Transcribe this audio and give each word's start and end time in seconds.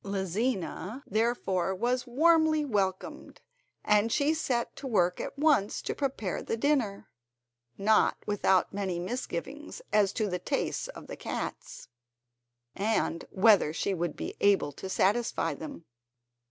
Lizina 0.03 1.03
therefore 1.05 1.75
was 1.75 2.07
warmly 2.07 2.65
welcomed, 2.65 3.39
and 3.85 4.11
she 4.11 4.33
set 4.33 4.75
to 4.77 4.87
work 4.87 5.21
at 5.21 5.37
once 5.37 5.79
to 5.83 5.93
prepare 5.93 6.41
the 6.41 6.57
dinner, 6.57 7.11
not 7.77 8.17
without 8.25 8.73
many 8.73 8.97
misgivings 8.97 9.79
as 9.93 10.11
to 10.13 10.27
the 10.27 10.39
tastes 10.39 10.87
of 10.87 11.05
the 11.05 11.15
cats, 11.15 11.87
and 12.75 13.25
whether 13.29 13.71
she 13.73 13.93
would 13.93 14.15
be 14.15 14.35
able 14.41 14.71
to 14.71 14.89
satisfy 14.89 15.53
them. 15.53 15.85